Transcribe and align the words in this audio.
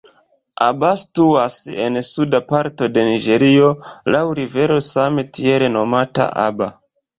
Aba 0.67 0.87
situas 1.01 1.57
en 1.83 1.99
suda 2.07 2.39
parto 2.53 2.89
de 2.95 3.05
Niĝerio 3.11 3.69
laŭ 4.17 4.25
rivero 4.41 4.81
same 4.89 5.29
tiel 5.39 5.71
nomata 5.79 6.31
Aba. 6.49 6.75